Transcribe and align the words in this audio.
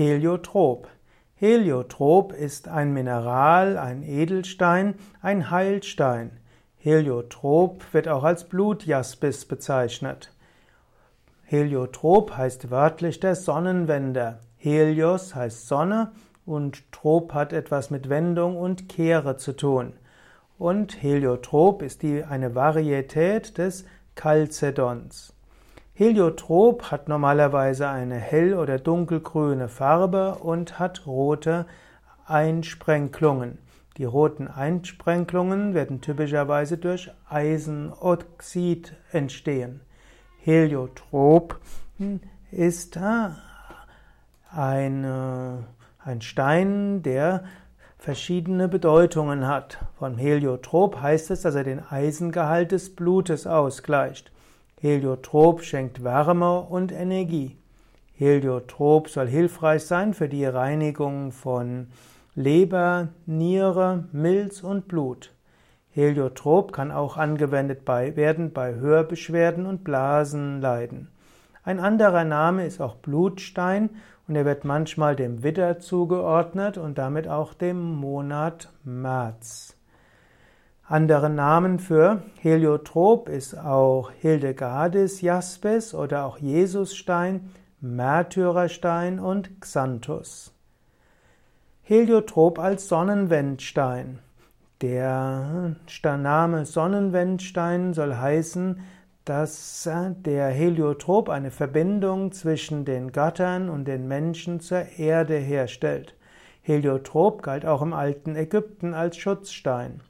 Heliotrop. 0.00 0.88
Heliotrop 1.34 2.32
ist 2.32 2.68
ein 2.68 2.94
Mineral, 2.94 3.76
ein 3.76 4.02
Edelstein, 4.02 4.94
ein 5.20 5.50
Heilstein. 5.50 6.40
Heliotrop 6.78 7.84
wird 7.92 8.08
auch 8.08 8.24
als 8.24 8.44
Blutjaspis 8.44 9.44
bezeichnet. 9.44 10.32
Heliotrop 11.42 12.34
heißt 12.34 12.70
wörtlich 12.70 13.20
der 13.20 13.34
Sonnenwender. 13.34 14.38
Helios 14.56 15.34
heißt 15.34 15.68
Sonne 15.68 16.12
und 16.46 16.90
Trop 16.92 17.34
hat 17.34 17.52
etwas 17.52 17.90
mit 17.90 18.08
Wendung 18.08 18.56
und 18.56 18.88
Kehre 18.88 19.36
zu 19.36 19.54
tun. 19.54 19.92
Und 20.56 21.02
Heliotrop 21.02 21.82
ist 21.82 22.00
die, 22.00 22.24
eine 22.24 22.54
Varietät 22.54 23.58
des 23.58 23.84
Chalcedons. 24.16 25.34
Heliotrop 26.00 26.90
hat 26.90 27.08
normalerweise 27.10 27.86
eine 27.86 28.14
hell- 28.14 28.54
oder 28.54 28.78
dunkelgrüne 28.78 29.68
Farbe 29.68 30.36
und 30.36 30.78
hat 30.78 31.06
rote 31.06 31.66
Einsprenklungen. 32.24 33.58
Die 33.98 34.06
roten 34.06 34.48
Einsprenklungen 34.48 35.74
werden 35.74 36.00
typischerweise 36.00 36.78
durch 36.78 37.10
Eisenoxid 37.28 38.94
entstehen. 39.12 39.82
Heliotrop 40.42 41.60
ist 42.50 42.96
ein, 42.96 43.44
ein 44.54 46.20
Stein, 46.22 47.02
der 47.02 47.44
verschiedene 47.98 48.68
Bedeutungen 48.68 49.46
hat. 49.46 49.76
Von 49.98 50.16
Heliotrop 50.16 51.02
heißt 51.02 51.30
es, 51.30 51.42
dass 51.42 51.56
er 51.56 51.64
den 51.64 51.86
Eisengehalt 51.90 52.72
des 52.72 52.96
Blutes 52.96 53.46
ausgleicht. 53.46 54.32
Heliotrop 54.82 55.62
schenkt 55.62 56.04
Wärme 56.04 56.62
und 56.62 56.90
Energie. 56.90 57.58
Heliotrop 58.14 59.10
soll 59.10 59.28
hilfreich 59.28 59.84
sein 59.84 60.14
für 60.14 60.26
die 60.26 60.46
Reinigung 60.46 61.32
von 61.32 61.88
Leber, 62.34 63.08
Niere, 63.26 64.04
Milz 64.12 64.62
und 64.62 64.88
Blut. 64.88 65.34
Heliotrop 65.90 66.72
kann 66.72 66.92
auch 66.92 67.18
angewendet 67.18 67.86
werden 67.86 68.54
bei 68.54 68.74
Hörbeschwerden 68.74 69.66
und 69.66 69.84
Blasenleiden. 69.84 71.08
Ein 71.62 71.78
anderer 71.78 72.24
Name 72.24 72.64
ist 72.64 72.80
auch 72.80 72.94
Blutstein 72.94 73.90
und 74.28 74.34
er 74.34 74.46
wird 74.46 74.64
manchmal 74.64 75.14
dem 75.14 75.42
Widder 75.42 75.78
zugeordnet 75.78 76.78
und 76.78 76.96
damit 76.96 77.28
auch 77.28 77.52
dem 77.52 77.96
Monat 77.96 78.70
März. 78.84 79.76
Andere 80.90 81.30
Namen 81.30 81.78
für 81.78 82.24
Heliotrop 82.40 83.28
ist 83.28 83.56
auch 83.56 84.10
Hildegardis 84.10 85.20
Jaspis 85.20 85.94
oder 85.94 86.24
auch 86.24 86.38
Jesusstein, 86.38 87.52
Märtyrerstein 87.80 89.20
und 89.20 89.60
Xanthus. 89.60 90.52
Heliotrop 91.82 92.58
als 92.58 92.88
Sonnenwendstein. 92.88 94.18
Der 94.80 95.76
Name 96.02 96.66
Sonnenwendstein 96.66 97.94
soll 97.94 98.16
heißen, 98.16 98.80
dass 99.24 99.88
der 100.24 100.48
Heliotrop 100.48 101.28
eine 101.28 101.52
Verbindung 101.52 102.32
zwischen 102.32 102.84
den 102.84 103.12
Göttern 103.12 103.68
und 103.68 103.84
den 103.84 104.08
Menschen 104.08 104.58
zur 104.58 104.98
Erde 104.98 105.36
herstellt. 105.36 106.16
Heliotrop 106.62 107.44
galt 107.44 107.64
auch 107.64 107.80
im 107.80 107.92
alten 107.92 108.34
Ägypten 108.34 108.92
als 108.92 109.16
Schutzstein. 109.18 110.00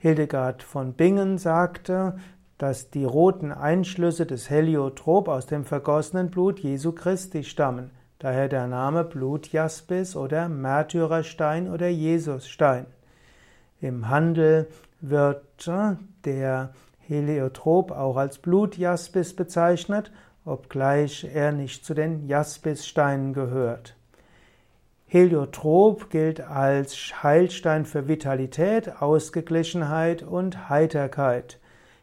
Hildegard 0.00 0.62
von 0.62 0.92
Bingen 0.92 1.38
sagte, 1.38 2.16
dass 2.56 2.90
die 2.90 3.04
roten 3.04 3.50
Einschlüsse 3.50 4.26
des 4.26 4.48
Heliotrop 4.48 5.26
aus 5.28 5.46
dem 5.46 5.64
vergossenen 5.64 6.30
Blut 6.30 6.60
Jesu 6.60 6.92
Christi 6.92 7.42
stammen, 7.42 7.90
daher 8.20 8.48
der 8.48 8.68
Name 8.68 9.02
Blutjaspis 9.02 10.14
oder 10.14 10.48
Märtyrerstein 10.48 11.68
oder 11.68 11.88
Jesusstein. 11.88 12.86
Im 13.80 14.08
Handel 14.08 14.68
wird 15.00 15.68
der 16.24 16.70
Heliotrop 17.00 17.90
auch 17.90 18.16
als 18.16 18.38
Blutjaspis 18.38 19.34
bezeichnet, 19.34 20.12
obgleich 20.44 21.24
er 21.24 21.50
nicht 21.50 21.84
zu 21.84 21.94
den 21.94 22.28
Jaspissteinen 22.28 23.32
gehört. 23.32 23.97
Heliotrop 25.10 26.10
gilt 26.10 26.42
als 26.42 27.22
Heilstein 27.22 27.86
für 27.86 28.08
Vitalität, 28.08 29.00
Ausgeglichenheit 29.00 30.22
und 30.22 30.68
Heiterkeit. 30.68 31.58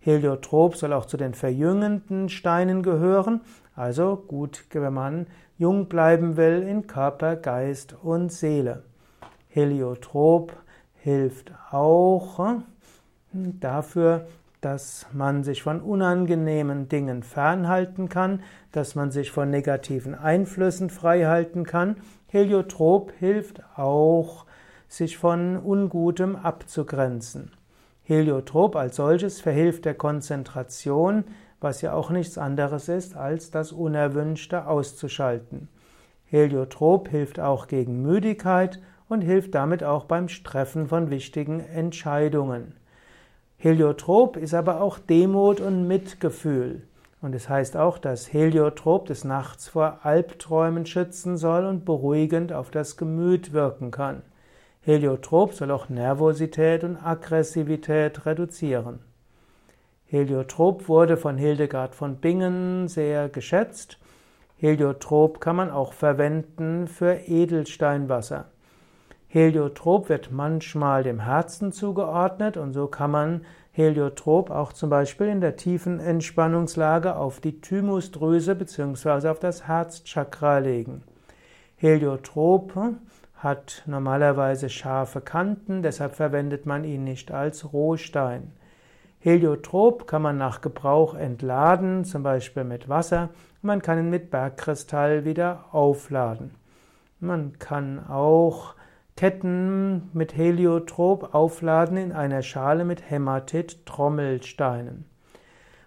Heliotrop 0.00 0.76
soll 0.76 0.92
auch 0.92 1.06
zu 1.06 1.16
den 1.16 1.32
verjüngenden 1.32 2.28
Steinen 2.28 2.82
gehören, 2.82 3.40
also 3.74 4.16
gut, 4.16 4.66
wenn 4.72 4.92
man 4.92 5.26
jung 5.56 5.88
bleiben 5.88 6.36
will 6.36 6.62
in 6.62 6.86
Körper, 6.86 7.36
Geist 7.36 7.96
und 8.02 8.30
Seele. 8.30 8.82
Heliotrop 9.48 10.52
hilft 10.92 11.54
auch 11.70 12.38
hm, 12.38 13.60
dafür, 13.60 14.26
dass 14.60 15.06
man 15.12 15.42
sich 15.42 15.62
von 15.62 15.80
unangenehmen 15.80 16.88
Dingen 16.88 17.22
fernhalten 17.22 18.08
kann, 18.08 18.42
dass 18.72 18.94
man 18.94 19.10
sich 19.10 19.30
von 19.30 19.50
negativen 19.50 20.14
Einflüssen 20.14 20.90
freihalten 20.90 21.64
kann. 21.64 21.96
Heliotrop 22.28 23.12
hilft 23.18 23.62
auch, 23.76 24.46
sich 24.88 25.16
von 25.16 25.56
Ungutem 25.56 26.36
abzugrenzen. 26.36 27.52
Heliotrop 28.02 28.76
als 28.76 28.96
solches 28.96 29.40
verhilft 29.40 29.84
der 29.84 29.94
Konzentration, 29.94 31.24
was 31.60 31.80
ja 31.80 31.92
auch 31.92 32.10
nichts 32.10 32.38
anderes 32.38 32.88
ist, 32.88 33.16
als 33.16 33.50
das 33.50 33.70
Unerwünschte 33.72 34.66
auszuschalten. 34.66 35.68
Heliotrop 36.24 37.08
hilft 37.08 37.38
auch 37.40 37.66
gegen 37.66 38.02
Müdigkeit 38.02 38.80
und 39.08 39.20
hilft 39.22 39.54
damit 39.54 39.84
auch 39.84 40.04
beim 40.04 40.28
Streffen 40.28 40.86
von 40.88 41.10
wichtigen 41.10 41.60
Entscheidungen. 41.60 42.74
Heliotrop 43.62 44.38
ist 44.38 44.54
aber 44.54 44.80
auch 44.80 44.98
Demut 44.98 45.60
und 45.60 45.86
Mitgefühl. 45.86 46.80
Und 47.20 47.34
es 47.34 47.50
heißt 47.50 47.76
auch, 47.76 47.98
dass 47.98 48.32
Heliotrop 48.32 49.04
des 49.04 49.24
Nachts 49.24 49.68
vor 49.68 49.98
Albträumen 50.02 50.86
schützen 50.86 51.36
soll 51.36 51.66
und 51.66 51.84
beruhigend 51.84 52.54
auf 52.54 52.70
das 52.70 52.96
Gemüt 52.96 53.52
wirken 53.52 53.90
kann. 53.90 54.22
Heliotrop 54.80 55.52
soll 55.52 55.70
auch 55.72 55.90
Nervosität 55.90 56.84
und 56.84 56.96
Aggressivität 56.96 58.24
reduzieren. 58.24 59.00
Heliotrop 60.06 60.88
wurde 60.88 61.18
von 61.18 61.36
Hildegard 61.36 61.94
von 61.94 62.16
Bingen 62.16 62.88
sehr 62.88 63.28
geschätzt. 63.28 63.98
Heliotrop 64.56 65.38
kann 65.38 65.56
man 65.56 65.70
auch 65.70 65.92
verwenden 65.92 66.88
für 66.88 67.12
Edelsteinwasser. 67.26 68.46
Heliotrop 69.32 70.08
wird 70.08 70.32
manchmal 70.32 71.04
dem 71.04 71.20
Herzen 71.20 71.70
zugeordnet 71.70 72.56
und 72.56 72.72
so 72.72 72.88
kann 72.88 73.12
man 73.12 73.42
Heliotrop 73.70 74.50
auch 74.50 74.72
zum 74.72 74.90
Beispiel 74.90 75.28
in 75.28 75.40
der 75.40 75.54
tiefen 75.54 76.00
Entspannungslage 76.00 77.14
auf 77.14 77.38
die 77.38 77.60
Thymusdrüse 77.60 78.56
bzw. 78.56 79.28
auf 79.28 79.38
das 79.38 79.68
Herzchakra 79.68 80.58
legen. 80.58 81.04
Heliotrop 81.76 82.76
hat 83.36 83.84
normalerweise 83.86 84.68
scharfe 84.68 85.20
Kanten, 85.20 85.82
deshalb 85.82 86.16
verwendet 86.16 86.66
man 86.66 86.82
ihn 86.82 87.04
nicht 87.04 87.30
als 87.30 87.72
Rohstein. 87.72 88.50
Heliotrop 89.20 90.08
kann 90.08 90.22
man 90.22 90.38
nach 90.38 90.60
Gebrauch 90.60 91.14
entladen, 91.14 92.04
zum 92.04 92.24
Beispiel 92.24 92.64
mit 92.64 92.88
Wasser. 92.88 93.28
Man 93.62 93.80
kann 93.80 94.00
ihn 94.00 94.10
mit 94.10 94.32
Bergkristall 94.32 95.24
wieder 95.24 95.66
aufladen. 95.70 96.50
Man 97.20 97.60
kann 97.60 98.04
auch 98.08 98.74
Ketten 99.20 100.08
mit 100.14 100.34
Heliotrop 100.34 101.34
aufladen 101.34 101.98
in 101.98 102.12
einer 102.12 102.40
Schale 102.40 102.86
mit 102.86 103.10
Hämatit-Trommelsteinen. 103.10 105.04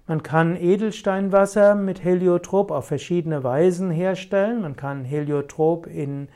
Man 0.06 0.22
kann 0.22 0.56
Edelsteinwasser 0.56 1.74
mit 1.74 2.04
Heliotrop 2.04 2.70
auf 2.70 2.86
verschiedene 2.86 3.44
Weisen 3.44 3.90
herstellen. 3.90 4.62
Man 4.62 4.76
kann 4.76 5.04
Heliotrop 5.04 5.88
in 5.88 6.28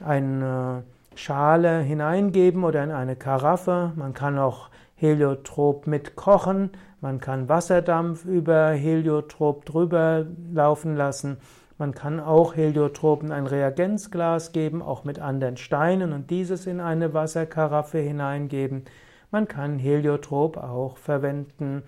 eine 0.00 0.84
Schale 1.16 1.80
hineingeben 1.80 2.62
oder 2.62 2.84
in 2.84 2.92
eine 2.92 3.16
Karaffe. 3.16 3.90
Man 3.96 4.14
kann 4.14 4.38
auch 4.38 4.70
Heliotrop 4.94 5.88
mit 5.88 6.14
kochen. 6.14 6.70
Man 7.00 7.18
kann 7.18 7.48
Wasserdampf 7.48 8.24
über 8.24 8.68
Heliotrop 8.68 9.64
drüber 9.64 10.24
laufen 10.52 10.94
lassen. 10.94 11.38
Man 11.78 11.94
kann 11.94 12.18
auch 12.18 12.56
Heliotropen 12.56 13.30
ein 13.30 13.46
Reagenzglas 13.46 14.50
geben, 14.50 14.82
auch 14.82 15.04
mit 15.04 15.20
anderen 15.20 15.56
Steinen 15.56 16.12
und 16.12 16.28
dieses 16.30 16.66
in 16.66 16.80
eine 16.80 17.14
Wasserkaraffe 17.14 17.98
hineingeben. 17.98 18.84
Man 19.30 19.46
kann 19.46 19.78
Heliotrop 19.78 20.56
auch 20.56 20.98
verwenden 20.98 21.84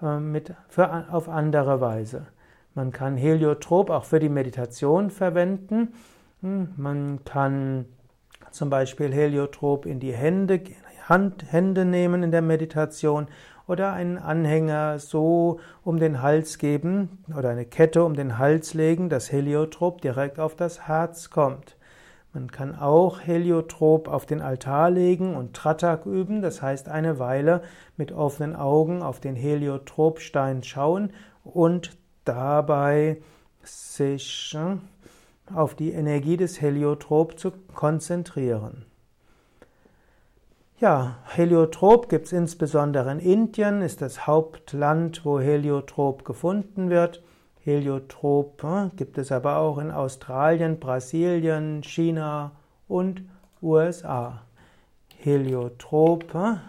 äh, 0.00 0.18
mit, 0.18 0.54
für, 0.68 1.12
auf 1.12 1.28
andere 1.28 1.80
Weise. 1.80 2.26
Man 2.74 2.90
kann 2.90 3.16
Heliotrop 3.16 3.90
auch 3.90 4.04
für 4.04 4.18
die 4.18 4.30
Meditation 4.30 5.10
verwenden. 5.10 5.92
Hm, 6.40 6.68
man 6.76 7.24
kann 7.24 7.84
zum 8.50 8.70
Beispiel 8.70 9.12
Heliotrop 9.12 9.84
in 9.84 10.00
die 10.00 10.12
Hände, 10.12 10.62
Hand, 11.08 11.44
Hände 11.50 11.84
nehmen 11.84 12.22
in 12.22 12.30
der 12.30 12.42
Meditation 12.42 13.28
oder 13.66 13.92
einen 13.92 14.18
Anhänger 14.18 14.98
so 14.98 15.60
um 15.84 15.98
den 15.98 16.22
Hals 16.22 16.58
geben 16.58 17.22
oder 17.36 17.50
eine 17.50 17.64
Kette 17.64 18.04
um 18.04 18.14
den 18.14 18.38
Hals 18.38 18.74
legen, 18.74 19.08
dass 19.08 19.30
Heliotrop 19.30 20.00
direkt 20.00 20.38
auf 20.38 20.56
das 20.56 20.88
Herz 20.88 21.30
kommt. 21.30 21.76
Man 22.32 22.50
kann 22.50 22.78
auch 22.78 23.20
Heliotrop 23.20 24.06
auf 24.06 24.26
den 24.26 24.42
Altar 24.42 24.90
legen 24.90 25.34
und 25.34 25.54
Tratak 25.54 26.04
üben, 26.04 26.42
das 26.42 26.60
heißt 26.60 26.88
eine 26.88 27.18
Weile 27.18 27.62
mit 27.96 28.12
offenen 28.12 28.54
Augen 28.54 29.02
auf 29.02 29.18
den 29.18 29.34
Heliotropstein 29.34 30.62
schauen 30.62 31.12
und 31.42 31.96
dabei 32.24 33.18
sich 33.62 34.54
hm, 34.56 34.82
auf 35.54 35.74
die 35.74 35.92
Energie 35.92 36.36
des 36.36 36.60
Heliotrop 36.60 37.38
zu 37.38 37.52
konzentrieren. 37.74 38.84
Ja, 40.80 41.16
Heliotrop 41.24 42.08
gibt 42.08 42.26
es 42.26 42.32
insbesondere 42.32 43.10
in 43.10 43.18
Indien, 43.18 43.82
ist 43.82 44.00
das 44.00 44.28
Hauptland, 44.28 45.24
wo 45.24 45.40
Heliotrop 45.40 46.24
gefunden 46.24 46.88
wird. 46.88 47.20
Heliotrop 47.64 48.62
hm, 48.62 48.92
gibt 48.94 49.18
es 49.18 49.32
aber 49.32 49.56
auch 49.56 49.78
in 49.78 49.90
Australien, 49.90 50.78
Brasilien, 50.78 51.82
China 51.82 52.52
und 52.86 53.22
USA. 53.60 54.42
Heliotrop, 55.16 56.32
hm, 56.32 56.60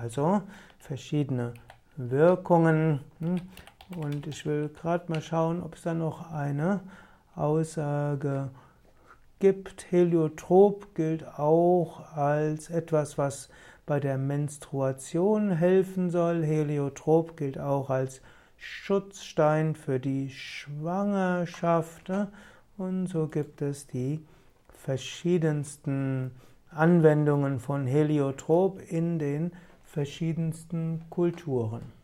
also 0.00 0.40
verschiedene 0.78 1.52
Wirkungen. 1.98 3.00
Hm, 3.18 3.36
und 3.98 4.26
ich 4.26 4.46
will 4.46 4.70
gerade 4.70 5.12
mal 5.12 5.20
schauen, 5.20 5.62
ob 5.62 5.74
es 5.74 5.82
da 5.82 5.92
noch 5.92 6.32
eine 6.32 6.80
Aussage 7.36 8.48
gibt. 9.38 9.90
Heliotrop 9.90 10.94
gilt 10.94 11.26
auch 11.38 12.16
als 12.16 12.70
etwas, 12.70 13.18
was 13.18 13.48
bei 13.86 14.00
der 14.00 14.18
Menstruation 14.18 15.50
helfen 15.50 16.10
soll. 16.10 16.44
Heliotrop 16.44 17.36
gilt 17.36 17.58
auch 17.58 17.90
als 17.90 18.20
Schutzstein 18.56 19.74
für 19.74 20.00
die 20.00 20.30
Schwangerschaft. 20.30 22.10
Und 22.76 23.06
so 23.06 23.28
gibt 23.28 23.62
es 23.62 23.86
die 23.86 24.20
verschiedensten 24.68 26.32
Anwendungen 26.70 27.60
von 27.60 27.86
Heliotrop 27.86 28.80
in 28.90 29.18
den 29.18 29.52
verschiedensten 29.84 31.04
Kulturen. 31.08 31.97